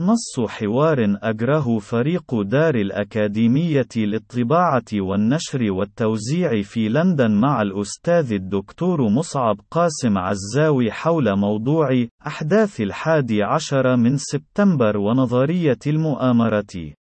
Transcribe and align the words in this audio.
نص 0.00 0.40
حوار 0.48 1.16
أجره 1.22 1.78
فريق 1.78 2.42
دار 2.42 2.74
الأكاديمية 2.74 3.88
للطباعة 3.96 4.84
والنشر 4.94 5.72
والتوزيع 5.72 6.62
في 6.62 6.88
لندن 6.88 7.30
مع 7.30 7.62
الأستاذ 7.62 8.32
الدكتور 8.32 9.08
مصعب 9.08 9.60
قاسم 9.70 10.18
عزاوي 10.18 10.90
حول 10.90 11.36
موضوع 11.36 11.88
أحداث 12.26 12.80
الحادي 12.80 13.42
عشر 13.42 13.96
من 13.96 14.16
سبتمبر 14.16 14.96
ونظرية 14.96 15.78
المؤامرة. 15.86 16.94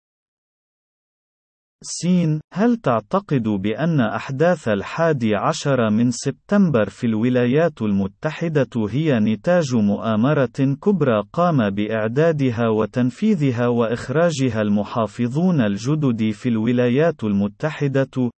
سين 1.83 2.41
هل 2.53 2.77
تعتقد 2.77 3.43
بأن 3.43 3.99
أحداث 3.99 4.67
الحادي 4.67 5.35
عشر 5.35 5.89
من 5.89 6.11
سبتمبر 6.11 6.89
في 6.89 7.07
الولايات 7.07 7.81
المتحدة 7.81 8.69
هي 8.89 9.19
نتاج 9.19 9.75
مؤامرة 9.75 10.75
كبرى 10.81 11.23
قام 11.33 11.69
بإعدادها 11.69 12.69
وتنفيذها 12.69 13.67
وإخراجها 13.67 14.61
المحافظون 14.61 15.61
الجدد 15.61 16.31
في 16.31 16.49
الولايات 16.49 17.23
المتحدة؟ 17.23 18.31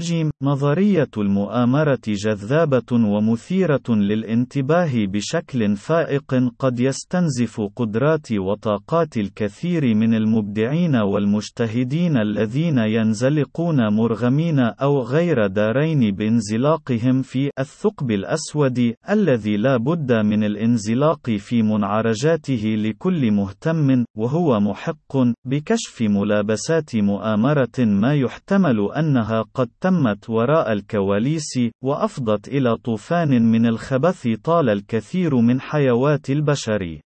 جيم 0.00 0.30
نظرية 0.42 1.10
المؤامرة 1.18 2.00
جذابة 2.08 2.90
ومثيرة 2.92 3.88
للانتباه 3.88 4.90
بشكل 5.06 5.76
فائق 5.76 6.34
قد 6.58 6.80
يستنزف 6.80 7.60
قدرات 7.76 8.32
وطاقات 8.32 9.16
الكثير 9.16 9.94
من 9.94 10.14
المبدعين 10.14 10.96
والمجتهدين 10.96 12.16
الذين 12.16 12.78
ينزلقون 12.78 13.88
مرغمين 13.94 14.58
أو 14.58 15.02
غير 15.02 15.46
دارين 15.46 16.10
بانزلاقهم 16.10 17.22
في 17.22 17.50
الثقب 17.58 18.10
الأسود 18.10 18.94
الذي 19.10 19.56
لا 19.56 19.76
بد 19.76 20.12
من 20.12 20.44
الانزلاق 20.44 21.30
في 21.30 21.62
منعرجاته 21.62 22.74
لكل 22.78 23.30
مهتم 23.32 24.04
وهو 24.16 24.60
محق 24.60 25.16
بكشف 25.46 26.02
ملابسات 26.02 26.96
مؤامرة 26.96 27.78
ما 27.78 28.14
يحتمل 28.14 28.88
أنها 28.96 29.44
قد 29.54 29.68
تم 29.80 29.91
تمت 29.92 30.30
وراء 30.30 30.72
الكواليس 30.72 31.58
وأفضت 31.84 32.48
إلى 32.48 32.76
طوفان 32.76 33.50
من 33.50 33.66
الخبث 33.66 34.28
طال 34.44 34.68
الكثير 34.70 35.36
من 35.36 35.60
حيوات 35.60 36.30
البشر. 36.30 37.00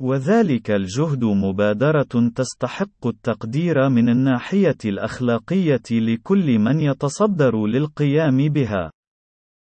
وذلك 0.00 0.70
الجهد 0.70 1.24
مبادرة 1.24 2.30
تستحق 2.34 3.06
التقدير 3.06 3.88
من 3.88 4.08
الناحية 4.08 4.76
الأخلاقية 4.84 5.82
لكل 5.90 6.58
من 6.58 6.80
يتصدر 6.80 7.66
للقيام 7.66 8.36
بها. 8.36 8.90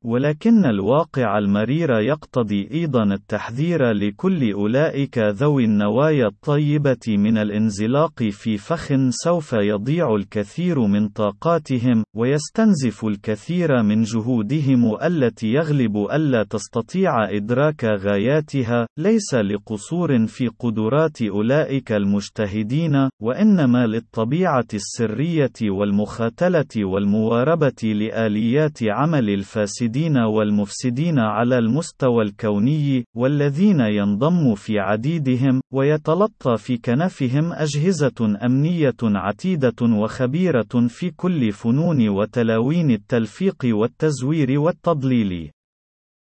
ولكن 0.06 0.66
الواقع 0.66 1.38
المرير 1.38 2.00
يقتضي 2.00 2.70
أيضا 2.72 3.04
التحذير 3.04 3.92
لكل 3.92 4.52
أولئك 4.52 5.18
ذوي 5.18 5.66
النوايا 5.66 6.28
الطيبة 6.28 7.06
من 7.08 7.38
الانزلاق 7.38 8.24
في 8.24 8.58
فخ 8.58 8.90
سوف 9.10 9.54
يضيع 9.54 10.16
الكثير 10.16 10.80
من 10.80 11.08
طاقاتهم، 11.08 12.04
ويستنزف 12.16 13.06
الكثير 13.06 13.84
من 13.84 14.02
جهودهم 14.04 14.96
التي 15.04 15.48
يغلب 15.48 15.98
ألا 15.98 16.44
تستطيع 16.44 17.30
إدراك 17.30 17.84
غاياتها، 17.84 18.88
ليس 18.98 19.34
لقصور 19.34 20.28
في 20.28 20.48
قدرات 20.48 21.22
أولئك 21.22 21.92
المجتهدين، 21.92 23.10
وإنما 23.22 23.88
للطبيعة 23.88 24.68
السرية 24.74 25.72
والمخاتلة 25.72 26.86
والمواربة 26.86 27.84
لآليات 27.84 28.78
عمل 28.84 29.30
الفاسدين. 29.30 29.89
المفسدين 29.90 30.18
والمفسدين 30.18 31.20
على 31.20 31.58
المستوى 31.58 32.24
الكوني 32.24 33.06
والذين 33.16 33.80
ينضم 33.80 34.56
في 34.56 34.80
عديدهم 34.80 35.62
ويتلطى 35.74 36.58
في 36.58 36.78
كنفهم 36.78 37.54
أجهزة 37.54 38.38
أمنية 38.46 38.96
عتيدة 39.04 39.82
وخبيرة 39.82 40.88
في 40.88 41.12
كل 41.12 41.52
فنون 41.52 42.10
وتلاوين 42.10 42.92
التلفيق 42.92 43.58
والتزوير 43.66 44.60
والتضليل. 44.60 45.52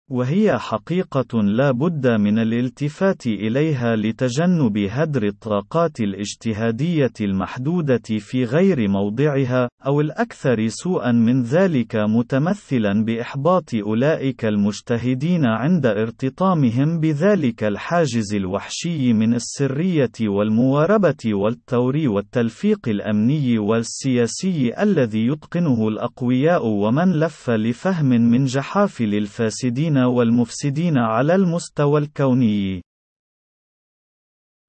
وهي 0.09 0.59
حقيقة 0.59 1.41
لا 1.41 1.71
بد 1.71 2.07
من 2.07 2.39
الالتفات 2.39 3.27
إليها 3.27 3.95
لتجنب 3.95 4.77
هدر 4.77 5.23
الطاقات 5.23 5.99
الاجتهادية 5.99 7.13
المحدودة 7.21 8.01
في 8.19 8.43
غير 8.43 8.87
موضعها، 8.87 9.69
أو 9.85 10.01
الأكثر 10.01 10.67
سوءًا 10.67 11.11
من 11.11 11.41
ذلك 11.41 11.95
متمثلًا 11.95 13.05
بإحباط 13.05 13.73
أولئك 13.75 14.45
المجتهدين 14.45 15.45
عند 15.45 15.85
ارتطامهم 15.85 16.99
بذلك 16.99 17.63
الحاجز 17.63 18.33
الوحشي 18.35 19.13
من 19.13 19.33
السرية 19.33 20.11
والمواربة 20.21 21.33
والتور 21.33 22.01
والتلفيق 22.05 22.89
الأمني 22.89 23.59
والسياسي 23.59 24.83
الذي 24.83 25.27
يتقنه 25.27 25.87
الأقوياء 25.87 26.65
ومن 26.65 27.11
لف 27.11 27.49
لفهم 27.49 28.05
من 28.05 28.45
جحافل 28.45 29.15
الفاسدين 29.15 29.94
والمفسدين 29.97 30.97
على 30.97 31.35
المستوى 31.35 31.99
الكوني. 31.99 32.81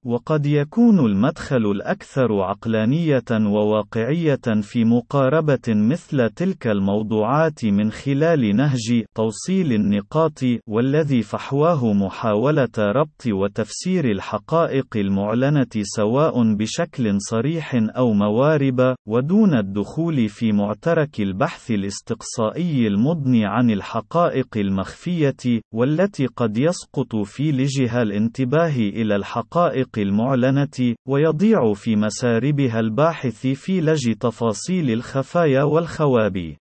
وقد 0.07 0.45
يكون 0.45 0.99
المدخل 0.99 1.71
الأكثر 1.71 2.41
عقلانية 2.41 3.23
وواقعية 3.31 4.61
في 4.61 4.85
مقاربة 4.85 5.67
مثل 5.67 6.29
تلك 6.29 6.67
الموضوعات 6.67 7.65
من 7.65 7.91
خلال 7.91 8.55
نهج 8.55 9.03
توصيل 9.15 9.73
النقاط 9.73 10.39
والذي 10.67 11.21
فحواه 11.21 11.93
محاولة 11.93 12.69
ربط 12.79 13.27
وتفسير 13.27 14.11
الحقائق 14.11 14.87
المعلنة 14.95 15.67
سواء 15.81 16.53
بشكل 16.53 17.17
صريح 17.21 17.75
أو 17.75 18.13
موارب 18.13 18.95
ودون 19.07 19.57
الدخول 19.57 20.29
في 20.29 20.51
معترك 20.51 21.19
البحث 21.19 21.71
الاستقصائي 21.71 22.87
المضني 22.87 23.45
عن 23.45 23.71
الحقائق 23.71 24.57
المخفية 24.57 25.61
والتي 25.73 26.25
قد 26.25 26.57
يسقط 26.57 27.15
في 27.15 27.51
لجها 27.51 28.01
الانتباه 28.01 28.75
إلى 28.77 29.15
الحقائق 29.15 29.96
المعلنة، 29.97 30.95
ويضيع 31.07 31.73
في 31.73 31.95
مساربها 31.95 32.79
الباحث 32.79 33.47
في 33.47 33.81
لج 33.81 34.13
تفاصيل 34.19 34.91
الخفايا 34.91 35.63
والخوابي. 35.63 36.57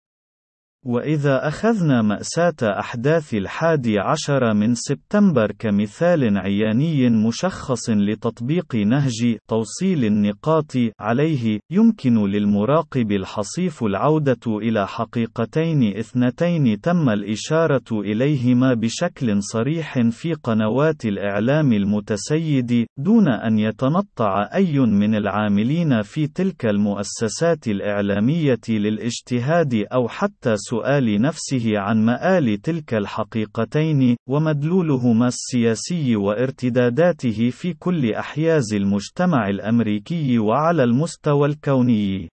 وإذا 0.86 1.48
أخذنا 1.48 2.02
مأساة 2.02 2.80
أحداث 2.80 3.34
الحادي 3.34 4.00
عشر 4.00 4.54
من 4.54 4.76
سبتمبر 4.76 5.52
كمثال 5.60 6.38
عياني 6.38 7.10
مشخص 7.10 7.90
لتطبيق 7.90 8.76
نهج 8.76 9.38
توصيل 9.48 10.06
النقاط 10.06 10.72
عليه، 11.00 11.60
يمكن 11.72 12.26
للمراقب 12.26 13.12
الحصيف 13.12 13.84
العودة 13.84 14.40
إلى 14.48 14.88
حقيقتين 14.88 15.98
إثنتين 15.98 16.82
تم 16.82 17.10
الإشارة 17.10 17.92
إليهما 17.92 18.74
بشكل 18.74 19.44
صريح 19.44 20.00
في 20.10 20.34
قنوات 20.34 21.06
الإعلام 21.06 21.74
المتسيد، 21.74 22.86
دون 22.98 23.28
أن 23.28 23.60
يتنطع 23.60 24.50
أي 24.54 24.80
من 24.80 25.16
العاملين 25.16 26.02
في 26.02 26.28
تلك 26.28 26.66
المؤسسات 26.66 27.68
الإعلامية 27.68 28.62
للاجتهاد 28.70 29.86
أو 29.94 30.08
حتى 30.08 30.56
سؤال 30.74 31.22
نفسه 31.22 31.80
عن 31.80 32.06
مآل 32.06 32.58
تلك 32.62 32.94
الحقيقتين، 32.94 34.18
ومدلولهما 34.30 35.28
السياسي 35.28 36.16
وارتداداته 36.16 37.50
في 37.50 37.74
كل 37.74 38.14
أحياز 38.14 38.74
المجتمع 38.74 39.50
الأمريكي 39.50 40.40
وعلى 40.40 40.84
المستوى 40.84 41.48
الكوني. 41.48 42.30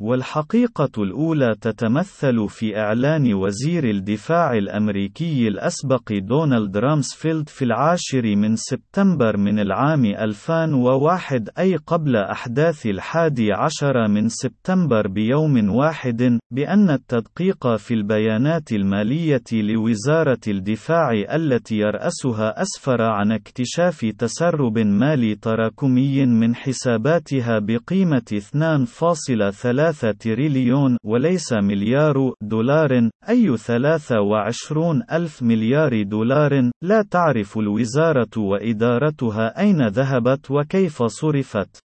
والحقيقة 0.00 1.02
الأولى 1.02 1.54
تتمثل 1.60 2.48
في 2.48 2.78
إعلان 2.78 3.34
وزير 3.34 3.84
الدفاع 3.90 4.52
الأمريكي 4.52 5.48
الأسبق 5.48 6.12
دونالد 6.12 6.76
رامسفيلد 6.76 7.48
في 7.48 7.64
العاشر 7.64 8.36
من 8.36 8.56
سبتمبر 8.56 9.36
من 9.36 9.58
العام 9.58 10.04
2001 10.04 11.48
أي 11.58 11.76
قبل 11.76 12.16
أحداث 12.16 12.86
الحادي 12.86 13.52
عشر 13.52 14.08
من 14.08 14.28
سبتمبر 14.28 15.08
بيوم 15.08 15.70
واحد 15.70 16.38
بأن 16.50 16.90
التدقيق 16.90 17.76
في 17.76 17.94
البيانات 17.94 18.72
المالية 18.72 19.42
لوزارة 19.52 20.40
الدفاع 20.48 21.12
التي 21.34 21.76
يرأسها 21.76 22.62
أسفر 22.62 23.02
عن 23.02 23.32
اكتشاف 23.32 24.04
تسرب 24.18 24.78
مالي 24.78 25.34
تراكمي 25.34 26.26
من 26.26 26.54
حساباتها 26.54 27.58
بقيمة 27.58 28.40
2.3 28.54 29.85
ثلاثة 29.86 30.10
تريليون 30.10 30.96
وليس 31.04 31.52
مليار 31.52 32.32
دولار 32.42 33.10
أي 33.28 33.56
ثلاثة 33.56 34.20
وعشرون 34.20 35.02
ألف 35.12 35.42
مليار 35.42 36.02
دولار. 36.02 36.70
لا 36.82 37.02
تعرف 37.10 37.58
الوزارة 37.58 38.38
وإدارتها 38.38 39.60
أين 39.60 39.86
ذهبت 39.86 40.50
وكيف 40.50 41.02
صرفت. 41.02 41.85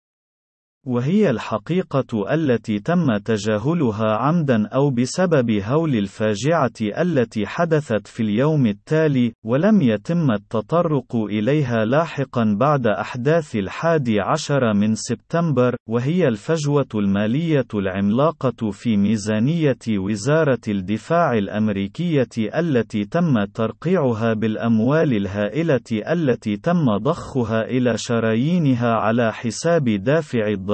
وهي 0.87 1.31
الحقيقة 1.31 2.35
التي 2.35 2.79
تم 2.79 3.17
تجاهلها 3.25 4.17
عمدا 4.17 4.69
أو 4.69 4.91
بسبب 4.91 5.51
هول 5.51 5.97
الفاجعة 5.97 6.71
التي 6.81 7.47
حدثت 7.47 8.07
في 8.09 8.23
اليوم 8.23 8.67
التالي، 8.67 9.33
ولم 9.45 9.83
يتم 9.83 10.31
التطرق 10.31 11.17
إليها 11.17 11.85
لاحقا 11.85 12.57
بعد 12.61 12.87
أحداث 12.87 13.57
الحادي 13.57 14.21
عشر 14.21 14.75
من 14.75 14.95
سبتمبر، 14.95 15.77
وهي 15.89 16.29
الفجوة 16.29 16.89
المالية 16.95 17.69
العملاقة 17.75 18.71
في 18.71 18.97
ميزانية 18.97 19.79
وزارة 19.99 20.61
الدفاع 20.69 21.33
الأمريكية 21.33 22.29
التي 22.39 23.05
تم 23.05 23.45
ترقيعها 23.55 24.33
بالأموال 24.35 25.17
الهائلة 25.17 25.81
التي 25.93 26.57
تم 26.57 26.97
ضخها 26.97 27.63
إلى 27.65 27.97
شرايينها 27.97 28.93
على 28.93 29.33
حساب 29.33 29.85
دافع 29.85 30.49
الضرائب 30.49 30.70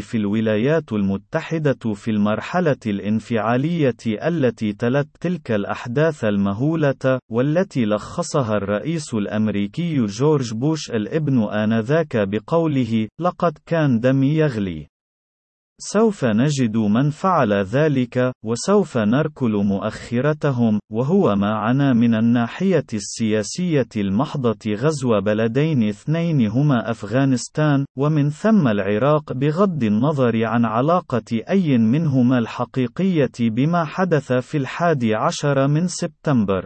في 0.00 0.16
الولايات 0.16 0.92
المتحدة 0.92 1.94
في 1.94 2.10
المرحلة 2.10 2.76
الانفعالية 2.86 3.96
التي 4.06 4.72
تلت 4.72 5.08
تلك 5.20 5.50
الأحداث 5.52 6.24
المهولة، 6.24 7.18
والتي 7.30 7.84
لخصها 7.84 8.56
الرئيس 8.56 9.14
الأمريكي 9.14 10.06
جورج 10.06 10.54
بوش 10.54 10.90
الابن 10.90 11.42
آنذاك 11.42 12.16
بقوله: 12.16 13.08
"لقد 13.20 13.58
كان 13.66 14.00
دمي 14.00 14.36
يغلي". 14.36 14.86
سوف 15.78 16.24
نجد 16.24 16.76
من 16.76 17.10
فعل 17.10 17.52
ذلك، 17.52 18.32
وسوف 18.44 18.98
نركل 18.98 19.52
مؤخرتهم، 19.52 20.80
وهو 20.92 21.34
ما 21.34 21.54
عنا 21.54 21.92
من 21.92 22.14
الناحية 22.14 22.86
السياسية 22.94 23.88
المحضة 23.96 24.74
غزو 24.74 25.20
بلدين 25.20 25.88
اثنين 25.88 26.46
هما 26.50 26.90
أفغانستان، 26.90 27.84
ومن 27.98 28.30
ثم 28.30 28.68
العراق 28.68 29.32
بغض 29.32 29.84
النظر 29.84 30.44
عن 30.44 30.64
علاقة 30.64 31.40
أي 31.50 31.78
منهما 31.78 32.38
الحقيقية 32.38 33.36
بما 33.40 33.84
حدث 33.84 34.32
في 34.32 34.58
الحادي 34.58 35.14
عشر 35.14 35.68
من 35.68 35.86
سبتمبر. 35.86 36.64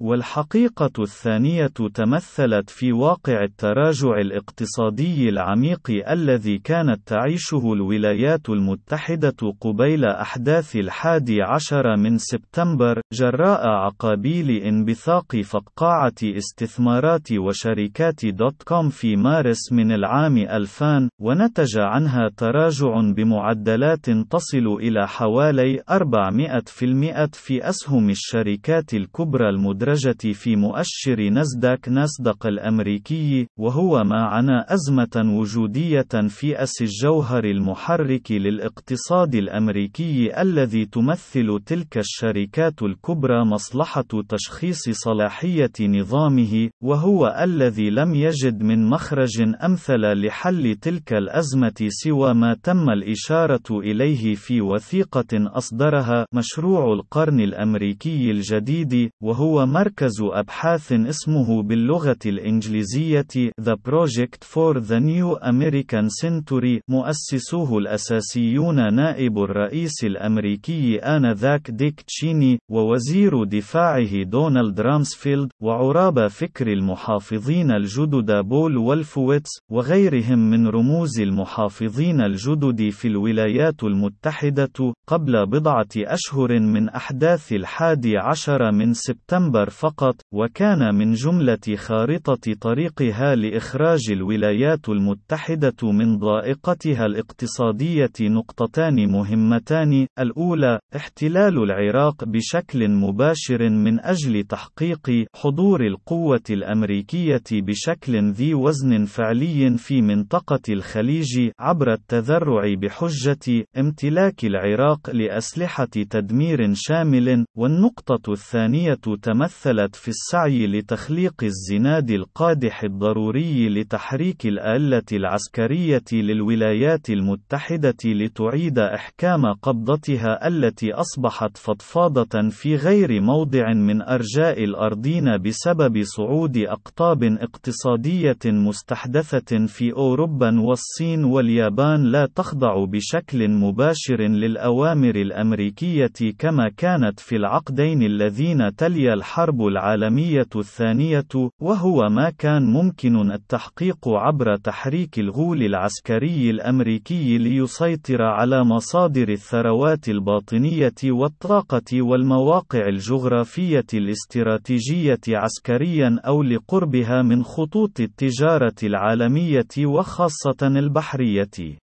والحقيقة 0.00 0.90
الثانية 0.98 1.66
تمثلت 1.94 2.70
في 2.70 2.92
واقع 2.92 3.44
التراجع 3.44 4.20
الاقتصادي 4.20 5.28
العميق 5.28 5.80
الذي 6.10 6.58
كانت 6.58 7.00
تعيشه 7.06 7.72
الولايات 7.72 8.48
المتحدة 8.48 9.36
قبيل 9.60 10.04
أحداث 10.04 10.76
الحادي 10.76 11.42
عشر 11.42 11.96
من 11.96 12.18
سبتمبر، 12.18 13.00
جراء 13.12 13.68
عقابيل 13.68 14.50
انبثاق 14.50 15.36
فقاعة 15.36 16.14
استثمارات 16.22 17.32
وشركات 17.32 18.26
دوت 18.26 18.62
كوم 18.62 18.88
في 18.88 19.16
مارس 19.16 19.72
من 19.72 19.92
العام 19.92 20.36
2000، 20.46 21.08
ونتج 21.20 21.78
عنها 21.78 22.30
تراجع 22.36 23.00
بمعدلات 23.16 24.10
تصل 24.10 24.66
إلى 24.80 25.08
حوالي 25.08 25.82
400% 25.90 27.30
في 27.32 27.68
أسهم 27.68 28.10
الشركات 28.10 28.94
الكبرى 28.94 29.48
المدرسة 29.48 29.87
المدرجة 29.88 30.32
في 30.32 30.56
مؤشر 30.56 31.28
ناسداك 31.30 31.88
ناسدق 31.88 32.46
الأمريكي، 32.46 33.46
وهو 33.58 34.04
ما 34.04 34.22
عنا 34.22 34.66
أزمة 34.74 35.38
وجودية 35.38 36.28
في 36.28 36.62
أس 36.62 36.82
الجوهر 36.82 37.44
المحرك 37.44 38.32
للاقتصاد 38.32 39.34
الأمريكي 39.34 40.40
الذي 40.42 40.86
تمثل 40.86 41.60
تلك 41.66 41.98
الشركات 41.98 42.82
الكبرى 42.82 43.44
مصلحة 43.44 44.04
تشخيص 44.28 44.90
صلاحية 44.90 45.72
نظامه، 45.80 46.70
وهو 46.82 47.36
الذي 47.42 47.90
لم 47.90 48.14
يجد 48.14 48.62
من 48.62 48.88
مخرج 48.88 49.42
أمثل 49.64 50.26
لحل 50.26 50.74
تلك 50.74 51.12
الأزمة 51.12 51.88
سوى 51.88 52.34
ما 52.34 52.54
تم 52.62 52.90
الإشارة 52.90 53.70
إليه 53.70 54.34
في 54.34 54.60
وثيقة 54.60 55.32
أصدرها 55.32 56.26
مشروع 56.34 56.92
القرن 56.92 57.40
الأمريكي 57.40 58.30
الجديد، 58.30 59.10
وهو 59.22 59.66
مركز 59.78 60.22
أبحاث 60.22 60.92
اسمه 60.92 61.62
باللغة 61.62 62.18
الإنجليزية 62.26 63.26
The 63.60 63.76
Project 63.88 64.44
for 64.44 64.80
the 64.80 65.00
New 65.00 65.36
American 65.42 66.08
Century 66.22 66.80
مؤسسوه 66.88 67.78
الأساسيون 67.78 68.94
نائب 68.94 69.38
الرئيس 69.38 70.04
الأمريكي 70.04 70.98
آنذاك 70.98 71.70
ديك 71.70 72.00
تشيني 72.00 72.58
ووزير 72.70 73.44
دفاعه 73.44 74.22
دونالد 74.22 74.80
رامسفيلد 74.80 75.48
وعراب 75.62 76.26
فكر 76.26 76.72
المحافظين 76.72 77.70
الجدد 77.70 78.30
بول 78.44 78.76
وولفويتز 78.76 79.50
وغيرهم 79.70 80.38
من 80.50 80.66
رموز 80.68 81.20
المحافظين 81.20 82.20
الجدد 82.20 82.90
في 82.90 83.08
الولايات 83.08 83.84
المتحدة 83.84 84.94
قبل 85.06 85.46
بضعة 85.46 85.88
أشهر 85.96 86.60
من 86.60 86.88
أحداث 86.88 87.52
الحادي 87.52 88.18
عشر 88.18 88.72
من 88.72 88.94
سبتمبر 88.94 89.67
فقط، 89.68 90.14
وكان 90.32 90.94
من 90.94 91.12
جملة 91.12 91.76
خارطة 91.76 92.54
طريقها 92.60 93.34
لإخراج 93.34 94.10
الولايات 94.10 94.88
المتحدة 94.88 95.92
من 95.92 96.18
ضائقتها 96.18 97.06
الاقتصادية 97.06 98.12
نقطتان 98.20 99.10
مهمتان، 99.12 100.06
الأولى، 100.18 100.78
احتلال 100.96 101.62
العراق 101.62 102.24
بشكل 102.24 102.88
مباشر 102.88 103.68
من 103.68 104.00
أجل 104.00 104.42
تحقيق 104.42 105.10
حضور 105.34 105.86
القوة 105.86 106.42
الأمريكية 106.50 107.42
بشكل 107.52 108.30
ذي 108.30 108.54
وزن 108.54 109.04
فعلي 109.04 109.76
في 109.76 110.02
منطقة 110.02 110.60
الخليج 110.68 111.50
عبر 111.58 111.92
التذرع 111.92 112.74
بحجة 112.74 113.64
امتلاك 113.78 114.44
العراق 114.44 115.10
لأسلحة 115.10 115.84
تدمير 115.84 116.72
شامل، 116.74 117.44
والنقطة 117.56 118.32
الثانية 118.32 118.98
تمثل 119.22 119.57
مثلت 119.58 119.96
في 119.96 120.08
السعي 120.08 120.66
لتخليق 120.66 121.34
الزناد 121.42 122.10
القادح 122.10 122.84
الضروري 122.84 123.68
لتحريك 123.68 124.46
الآلة 124.46 125.02
العسكرية 125.12 126.04
للولايات 126.12 127.10
المتحدة 127.10 127.96
لتعيد 128.04 128.78
إحكام 128.78 129.46
قبضتها 129.62 130.48
التي 130.48 130.92
أصبحت 130.92 131.56
فضفاضة 131.56 132.48
في 132.50 132.76
غير 132.76 133.20
موضع 133.20 133.72
من 133.72 134.02
أرجاء 134.02 134.64
الأرضين 134.64 135.38
بسبب 135.38 136.02
صعود 136.02 136.56
أقطاب 136.56 137.24
اقتصادية 137.24 138.38
مستحدثة 138.46 139.66
في 139.66 139.92
أوروبا 139.92 140.60
والصين 140.60 141.24
واليابان 141.24 142.02
لا 142.02 142.28
تخضع 142.34 142.84
بشكل 142.84 143.48
مباشر 143.48 144.20
للأوامر 144.20 145.14
الأمريكية 145.16 146.32
كما 146.38 146.68
كانت 146.76 147.20
في 147.20 147.36
العقدين 147.36 148.02
الذين 148.02 148.76
تلي 148.76 149.12
الحرب 149.12 149.47
الحرب 149.48 149.66
العالمية 149.66 150.48
الثانية، 150.56 151.50
وهو 151.60 152.08
ما 152.08 152.30
كان 152.30 152.62
ممكن 152.72 153.32
التحقيق 153.32 154.08
عبر 154.08 154.56
تحريك 154.56 155.18
الغول 155.18 155.62
العسكري 155.62 156.50
الأمريكي 156.50 157.38
ليسيطر 157.38 158.22
على 158.22 158.64
مصادر 158.64 159.28
الثروات 159.28 160.08
الباطنية 160.08 160.94
والطاقة 161.04 162.02
والمواقع 162.02 162.88
الجغرافية 162.88 163.86
الاستراتيجية 163.94 165.20
عسكريا 165.28 166.20
أو 166.26 166.42
لقربها 166.42 167.22
من 167.22 167.42
خطوط 167.42 168.00
التجارة 168.00 168.76
العالمية 168.82 169.86
وخاصة 169.86 170.62
البحرية. 170.62 171.78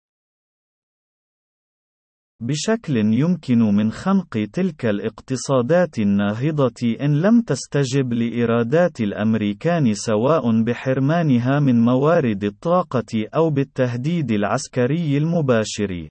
بشكل 2.45 2.97
يمكن 2.97 3.59
من 3.59 3.91
خنق 3.91 4.47
تلك 4.53 4.85
الاقتصادات 4.85 5.99
الناهضة 5.99 6.95
إن 7.01 7.21
لم 7.21 7.41
تستجب 7.41 8.13
لإرادات 8.13 9.01
الأمريكان 9.01 9.93
سواء 9.93 10.63
بحرمانها 10.63 11.59
من 11.59 11.81
موارد 11.81 12.43
الطاقة 12.43 13.25
أو 13.35 13.49
بالتهديد 13.49 14.31
العسكري 14.31 15.17
المباشر. 15.17 16.07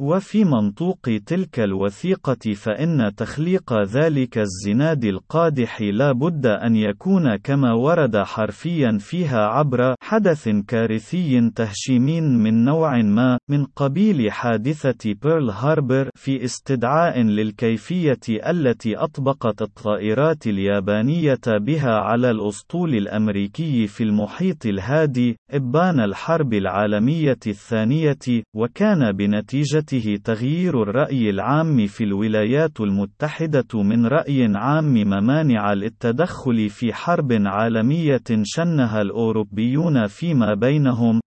وفي 0.00 0.44
منطوق 0.44 1.00
تلك 1.26 1.60
الوثيقة 1.60 2.52
فإن 2.54 3.14
تخليق 3.16 3.72
ذلك 3.82 4.38
الزناد 4.38 5.04
القادح 5.04 5.82
لا 5.82 6.12
بد 6.12 6.46
أن 6.46 6.76
يكون 6.76 7.36
كما 7.36 7.72
ورد 7.72 8.16
حرفيا 8.16 8.98
فيها 9.00 9.46
عبر 9.46 9.94
حدث 10.00 10.48
كارثي 10.48 11.50
تهشيمي 11.50 12.20
من 12.20 12.64
نوع 12.64 13.02
ما 13.02 13.38
من 13.50 13.64
قبيل 13.64 14.32
حادثة 14.32 15.14
بيرل 15.22 15.50
هاربر 15.50 16.10
في 16.14 16.44
استدعاء 16.44 17.20
للكيفية 17.20 18.20
التي 18.30 18.96
أطبقت 18.96 19.62
الطائرات 19.62 20.46
اليابانية 20.46 21.40
بها 21.46 21.94
على 21.94 22.30
الأسطول 22.30 22.94
الأمريكي 22.94 23.86
في 23.86 24.04
المحيط 24.04 24.66
الهادي 24.66 25.36
إبان 25.50 26.00
الحرب 26.00 26.54
العالمية 26.54 27.38
الثانية 27.46 28.42
وكان 28.56 29.12
بنتيجة 29.12 29.83
نتيجته 29.84 30.16
تغيير 30.24 30.82
الرأي 30.82 31.30
العام 31.30 31.86
في 31.86 32.04
الولايات 32.04 32.80
المتحدة 32.80 33.82
من 33.82 34.06
رأي 34.06 34.46
عام 34.54 34.94
ممانع 34.94 35.72
للتدخل 35.72 36.70
في 36.70 36.92
حرب 36.92 37.32
عالمية 37.32 38.22
شنها 38.42 39.02
الأوروبيون 39.02 40.06
فيما 40.06 40.54
بينهم. 40.54 41.20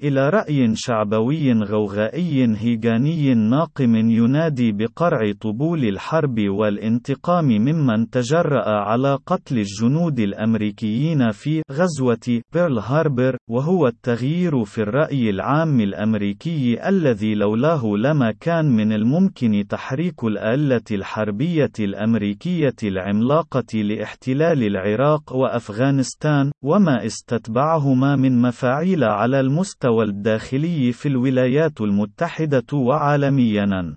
إلى 0.00 0.28
رأي 0.28 0.72
شعبوي 0.74 1.52
غوغائي 1.52 2.56
هيجاني 2.56 3.34
ناقم 3.34 3.96
ينادي 3.96 4.72
بقرع 4.72 5.32
طبول 5.40 5.84
الحرب 5.84 6.40
والانتقام 6.40 7.44
ممن 7.44 8.10
تجرأ 8.10 8.68
على 8.68 9.18
قتل 9.26 9.58
الجنود 9.58 10.20
الأمريكيين 10.20 11.30
في 11.30 11.62
غزوة 11.72 12.40
بيرل 12.52 12.78
هاربر، 12.78 13.36
وهو 13.50 13.86
التغيير 13.86 14.64
في 14.64 14.82
الرأي 14.82 15.30
العام 15.30 15.80
الأمريكي 15.80 16.88
الذي 16.88 17.34
لولاه 17.34 17.86
لما 17.96 18.32
كان 18.40 18.64
من 18.64 18.92
الممكن 18.92 19.64
تحريك 19.68 20.24
الآلة 20.24 20.84
الحربية 20.90 21.72
الأمريكية 21.80 22.76
العملاقة 22.82 23.74
لاحتلال 23.74 24.62
العراق 24.62 25.36
وأفغانستان، 25.36 26.52
وما 26.64 27.06
استتبعهما 27.06 28.16
من 28.16 28.42
مفاعيل 28.42 29.04
على 29.04 29.40
المستوى 29.40 29.81
المستوى 29.82 30.04
الداخلي 30.04 30.92
في 30.92 31.08
الولايات 31.08 31.80
المتحدة 31.80 32.66
وعالمياً. 32.72 33.94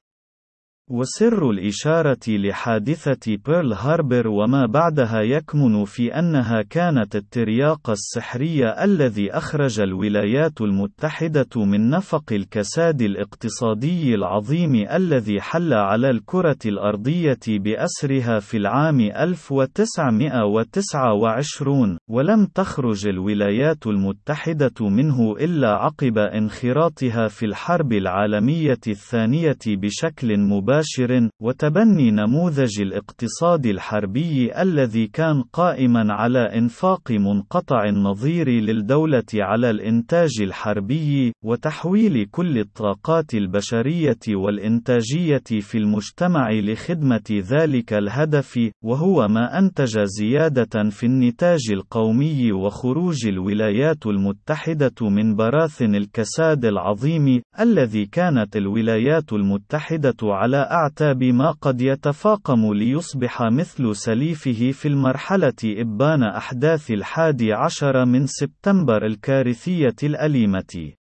وسر 0.90 1.50
الإشارة 1.50 2.20
لحادثة 2.28 3.38
بيرل 3.46 3.74
هاربر 3.74 4.28
وما 4.28 4.66
بعدها 4.66 5.22
يكمن 5.22 5.86
في 5.86 6.20
أنها 6.20 6.62
كانت 6.62 7.16
الترياق 7.16 7.90
السحري 7.90 8.84
الذي 8.84 9.32
أخرج 9.32 9.80
الولايات 9.80 10.62
المتحدة 10.62 11.48
من 11.56 11.90
نفق 11.90 12.34
الكساد 12.34 13.02
الاقتصادي 13.02 14.16
العظيم 14.16 14.76
الذي 14.92 15.42
حل 15.42 15.74
على 15.74 16.10
الكرة 16.10 16.58
الأرضية 16.66 17.40
بأسرها 17.48 18.40
في 18.40 18.58
العام 18.58 19.00
1929 19.00 21.98
ولم 22.10 22.46
تخرج 22.46 23.08
الولايات 23.08 23.88
المتحدة 23.88 24.90
منه 24.90 25.32
إلا 25.32 25.70
عقب 25.70 26.18
انخراطها 26.18 27.28
في 27.28 27.46
الحرب 27.46 27.94
العالمية 27.94 28.80
الثانية 28.88 29.58
بشكل 29.68 30.40
مباشر. 30.40 30.75
مباشر، 30.76 31.30
وتبني 31.42 32.12
نموذج 32.12 32.82
الاقتصاد 32.82 33.66
الحربي 33.66 34.62
الذي 34.62 35.08
كان 35.08 35.42
قائما 35.54 36.14
على 36.14 36.40
إنفاق 36.40 37.12
منقطع 37.12 37.84
النظير 37.90 38.50
للدولة 38.50 39.24
على 39.34 39.70
الإنتاج 39.70 40.30
الحربي، 40.42 41.34
وتحويل 41.44 42.26
كل 42.32 42.60
الطاقات 42.60 43.34
البشرية 43.34 44.20
والإنتاجية 44.30 45.62
في 45.62 45.78
المجتمع 45.78 46.52
لخدمة 46.52 47.42
ذلك 47.52 47.94
الهدف، 47.94 48.60
وهو 48.84 49.28
ما 49.28 49.60
أنتج 49.60 50.00
زيادة 50.04 50.90
في 50.90 51.06
النتاج 51.06 51.60
القومي 51.72 52.52
وخروج 52.52 53.28
الولايات 53.28 54.06
المتحدة 54.06 55.10
من 55.10 55.36
براثن 55.36 55.96
الكساد 55.96 56.66
العظيم، 56.66 57.42
الذي 57.60 58.06
كانت 58.06 58.58
الولايات 58.58 59.34
المتحدة 59.34 60.16
على 60.24 60.58
أعتاب 60.72 61.24
ما 61.24 61.52
قد 61.52 61.82
يتفاقم 61.82 62.74
ليصبح 62.74 63.42
مثل 63.42 63.96
سليفه 63.96 64.72
في 64.72 64.88
المرحلة 64.88 65.54
إبان 65.66 66.24
أحداث 66.24 66.92
الحادي 66.92 67.54
عشر 67.54 68.06
من 68.06 68.28
سبتمبر 68.28 69.06
الكارثية 69.06 69.96
الأليمة. 70.04 70.94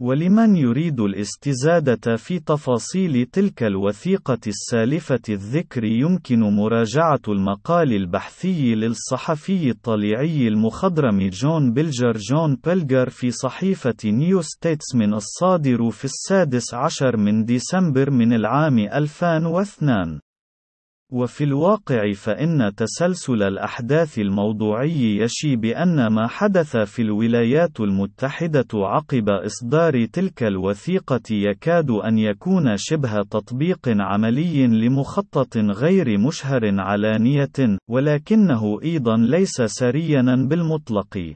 ولمن 0.00 0.56
يريد 0.56 1.00
الاستزادة 1.00 2.16
في 2.16 2.38
تفاصيل 2.38 3.26
تلك 3.26 3.62
الوثيقة 3.62 4.38
السالفة 4.46 5.20
الذكر 5.28 5.84
يمكن 5.84 6.40
مراجعة 6.40 7.20
المقال 7.28 7.92
البحثي 7.92 8.74
للصحفي 8.74 9.70
الطليعي 9.70 10.48
المخضرم 10.48 11.28
جون 11.28 11.72
بيلجر. 11.72 12.16
جون 12.16 12.56
بيلجر 12.64 13.08
في 13.08 13.30
صحيفة 13.30 13.96
نيو 14.04 14.42
ستيتسمن 14.42 15.14
الصادر 15.14 15.90
في 15.90 16.04
السادس 16.04 16.74
عشر 16.74 17.16
من 17.16 17.44
ديسمبر 17.44 18.10
من 18.10 18.32
العام 18.32 18.78
2002 18.78 20.20
وفي 21.12 21.44
الواقع 21.44 22.12
فإن 22.12 22.72
تسلسل 22.76 23.42
الأحداث 23.42 24.18
الموضوعي 24.18 25.16
يشي 25.16 25.56
بأن 25.56 26.06
ما 26.06 26.26
حدث 26.26 26.76
في 26.76 27.02
الولايات 27.02 27.80
المتحدة 27.80 28.66
عقب 28.74 29.28
إصدار 29.28 30.04
تلك 30.04 30.42
الوثيقة 30.42 31.20
يكاد 31.30 31.90
أن 31.90 32.18
يكون 32.18 32.76
شبه 32.76 33.22
تطبيق 33.22 33.88
عملي 33.88 34.66
لمخطط 34.66 35.56
غير 35.56 36.18
مشهر 36.18 36.80
علانية، 36.80 37.78
ولكنه 37.90 38.78
أيضا 38.82 39.16
ليس 39.16 39.62
سريا 39.62 40.46
بالمطلق. 40.48 41.34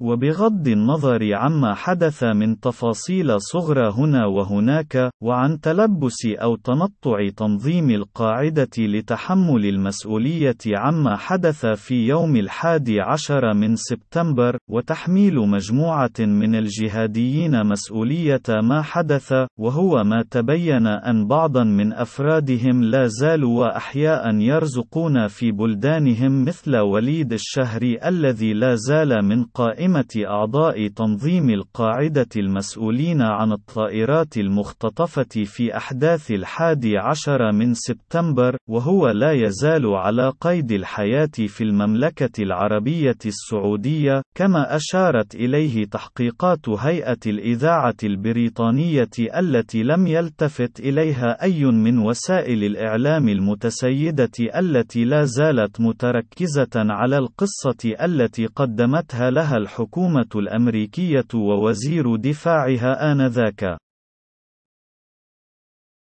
وبغض 0.00 0.68
النظر 0.68 1.34
عما 1.34 1.74
حدث 1.74 2.24
من 2.24 2.60
تفاصيل 2.60 3.40
صغرى 3.40 3.92
هنا 3.92 4.26
وهناك، 4.26 5.10
وعن 5.22 5.60
تلبس 5.60 6.26
أو 6.26 6.56
تنطع 6.56 7.28
تنظيم 7.36 7.90
القاعدة 7.90 8.70
لتحمل 8.78 9.66
المسؤولية 9.66 10.56
عما 10.66 11.16
حدث 11.16 11.66
في 11.66 12.06
يوم 12.06 12.36
الحادي 12.36 13.00
عشر 13.00 13.54
من 13.54 13.76
سبتمبر، 13.76 14.56
وتحميل 14.70 15.34
مجموعة 15.38 16.18
من 16.18 16.54
الجهاديين 16.54 17.66
مسؤولية 17.66 18.42
ما 18.48 18.82
حدث، 18.82 19.34
وهو 19.58 20.04
ما 20.04 20.24
تبين 20.30 20.86
أن 20.86 21.26
بعضا 21.26 21.64
من 21.64 21.92
أفرادهم 21.92 22.82
لا 22.84 23.06
زالوا 23.06 23.76
أحياء 23.76 24.34
يرزقون 24.34 25.26
في 25.26 25.52
بلدانهم 25.52 26.44
مثل 26.44 26.76
وليد 26.76 27.32
الشهري 27.32 27.98
الذي 28.08 28.52
لا 28.52 28.74
زال 28.74 29.24
من 29.24 29.44
قائمة 29.44 29.87
قائمة 29.88 30.30
أعضاء 30.30 30.88
تنظيم 30.88 31.50
القاعدة 31.50 32.26
المسؤولين 32.36 33.22
عن 33.22 33.52
الطائرات 33.52 34.36
المختطفة 34.36 35.44
في 35.44 35.76
أحداث 35.76 36.30
الحادي 36.30 36.98
عشر 36.98 37.52
من 37.52 37.74
سبتمبر، 37.74 38.56
وهو 38.68 39.08
لا 39.08 39.32
يزال 39.32 39.86
على 39.86 40.32
قيد 40.40 40.72
الحياة 40.72 41.30
في 41.46 41.64
المملكة 41.64 42.42
العربية 42.42 43.18
السعودية، 43.26 44.22
كما 44.34 44.76
أشارت 44.76 45.34
إليه 45.34 45.84
تحقيقات 45.84 46.68
هيئة 46.68 47.18
الإذاعة 47.26 47.96
البريطانية 48.04 49.10
التي 49.38 49.82
لم 49.82 50.06
يلتفت 50.06 50.80
إليها 50.80 51.42
أي 51.42 51.64
من 51.64 51.98
وسائل 51.98 52.64
الإعلام 52.64 53.28
المتسيدة 53.28 54.30
التي 54.56 55.04
لا 55.04 55.24
زالت 55.24 55.80
متركزة 55.80 56.68
على 56.76 57.18
القصة 57.18 58.04
التي 58.04 58.46
قدمتها 58.46 59.30
لها 59.30 59.56
الحكومة. 59.56 59.77
الحكومة 59.78 60.28
الأمريكية 60.34 61.26
ووزير 61.34 62.16
دفاعها 62.16 63.12
آنذاك. 63.12 63.78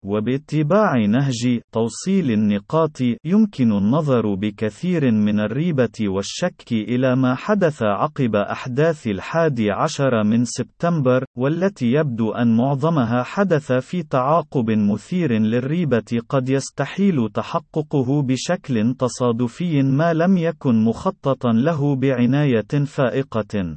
وباتباع 0.04 1.06
نهج 1.06 1.60
توصيل 1.72 2.30
النقاط 2.30 3.00
يمكن 3.24 3.72
النظر 3.72 4.34
بكثير 4.34 5.10
من 5.10 5.40
الريبة 5.40 6.08
والشك 6.08 6.72
إلى 6.72 7.16
ما 7.16 7.34
حدث 7.34 7.82
عقب 7.82 8.36
أحداث 8.36 9.06
الحادي 9.06 9.70
عشر 9.70 10.24
من 10.24 10.44
سبتمبر 10.44 11.24
والتي 11.36 11.92
يبدو 11.92 12.32
أن 12.32 12.56
معظمها 12.56 13.22
حدث 13.22 13.72
في 13.72 14.02
تعاقب 14.02 14.70
مثير 14.70 15.32
للريبة 15.32 16.20
قد 16.28 16.48
يستحيل 16.48 17.28
تحققه 17.34 18.22
بشكل 18.22 18.94
تصادفي 18.94 19.82
ما 19.82 20.14
لم 20.14 20.36
يكن 20.38 20.84
مخططا 20.84 21.52
له 21.52 21.96
بعناية 21.96 22.84
فائقة. 22.86 23.76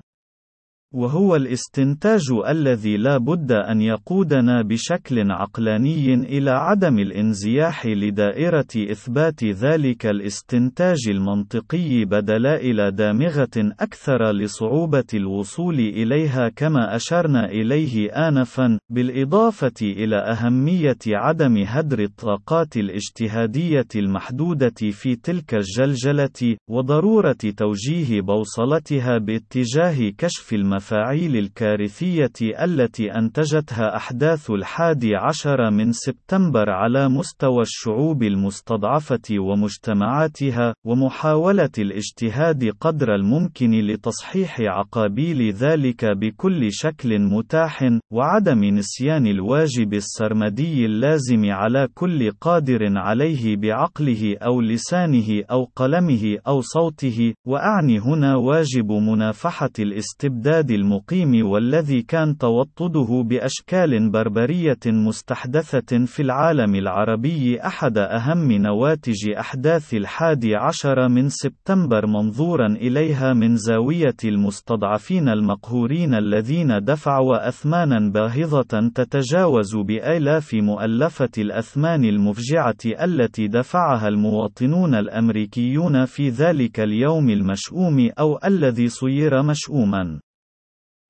وهو 0.93 1.35
الاستنتاج 1.35 2.21
الذي 2.47 2.97
لا 2.97 3.17
بد 3.17 3.51
أن 3.51 3.81
يقودنا 3.81 4.61
بشكل 4.61 5.31
عقلاني 5.31 6.13
إلى 6.13 6.51
عدم 6.51 6.99
الانزياح 6.99 7.85
لدائرة 7.85 8.67
إثبات 8.91 9.43
ذلك 9.43 10.05
الاستنتاج 10.05 10.97
المنطقي 11.09 12.05
بدلائل 12.05 12.91
دامغة 12.91 13.73
أكثر 13.79 14.31
لصعوبة 14.31 15.03
الوصول 15.13 15.79
إليها 15.79 16.49
كما 16.55 16.95
أشرنا 16.95 17.45
إليه 17.45 18.09
آنفًا، 18.09 18.79
بالإضافة 18.89 19.81
إلى 19.81 20.15
أهمية 20.15 20.97
عدم 21.07 21.57
هدر 21.67 21.99
الطاقات 21.99 22.77
الاجتهادية 22.77 23.87
المحدودة 23.95 24.91
في 24.91 25.15
تلك 25.15 25.53
الجلجلة، 25.53 26.57
وضرورة 26.69 27.37
توجيه 27.57 28.21
بوصلتها 28.21 29.17
باتجاه 29.17 30.09
كشف 30.17 30.53
المفاهيم 30.53 30.80
المفاعيل 30.81 31.37
الكارثية 31.37 32.31
التي 32.63 33.11
أنتجتها 33.11 33.95
أحداث 33.95 34.49
الحادي 34.51 35.15
عشر 35.15 35.71
من 35.71 35.91
سبتمبر 35.91 36.69
على 36.69 37.09
مستوى 37.09 37.61
الشعوب 37.61 38.23
المستضعفة 38.23 39.39
ومجتمعاتها، 39.39 40.73
ومحاولة 40.85 41.69
الاجتهاد 41.77 42.71
قدر 42.79 43.15
الممكن 43.15 43.71
لتصحيح 43.71 44.61
عقابيل 44.61 45.53
ذلك 45.53 46.05
بكل 46.05 46.67
شكل 46.71 47.19
متاح، 47.19 47.89
وعدم 48.11 48.63
نسيان 48.63 49.27
الواجب 49.27 49.93
السرمدي 49.93 50.85
اللازم 50.85 51.45
على 51.45 51.87
كل 51.93 52.31
قادر 52.31 52.79
عليه 52.97 53.57
بعقله 53.57 54.37
أو 54.37 54.61
لسانه 54.61 55.43
أو 55.51 55.63
قلمه 55.75 56.37
أو 56.47 56.61
صوته، 56.61 57.33
وأعني 57.47 57.99
هنا 57.99 58.35
واجب 58.35 58.91
منافحة 58.91 59.69
الاستبداد 59.79 60.70
المقيم 60.71 61.49
والذي 61.49 62.01
كان 62.01 62.37
توطده 62.37 63.23
بأشكال 63.29 64.11
بربرية 64.11 64.79
مستحدثة 64.85 66.05
في 66.05 66.21
العالم 66.21 66.75
العربي 66.75 67.61
أحد 67.61 67.97
أهم 67.97 68.51
نواتج 68.51 69.29
أحداث 69.39 69.93
الحادي 69.93 70.55
عشر 70.55 71.09
من 71.09 71.29
سبتمبر 71.29 72.07
منظورا 72.07 72.67
إليها 72.67 73.33
من 73.33 73.55
زاوية 73.55 74.15
المستضعفين 74.25 75.29
المقهورين 75.29 76.13
الذين 76.13 76.83
دفعوا 76.83 77.47
أثمانا 77.47 78.11
باهظة 78.11 78.89
تتجاوز 78.95 79.75
بآلاف 79.75 80.53
مؤلفة 80.53 81.29
الأثمان 81.37 82.05
المفجعة 82.05 82.77
التي 82.85 83.47
دفعها 83.47 84.07
المواطنون 84.07 84.95
الأمريكيون 84.95 86.05
في 86.05 86.29
ذلك 86.29 86.79
اليوم 86.79 87.29
المشؤوم 87.29 88.09
أو 88.19 88.39
الذي 88.45 88.87
صير 88.87 89.43
مشؤوما. 89.43 90.19